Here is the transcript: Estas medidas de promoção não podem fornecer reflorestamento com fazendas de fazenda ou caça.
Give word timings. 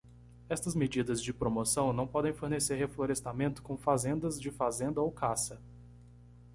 Estas 0.49 0.73
medidas 0.73 1.21
de 1.21 1.31
promoção 1.31 1.93
não 1.93 2.07
podem 2.07 2.33
fornecer 2.33 2.73
reflorestamento 2.75 3.61
com 3.61 3.77
fazendas 3.77 4.41
de 4.41 4.49
fazenda 4.49 4.99
ou 4.99 5.11
caça. 5.11 5.61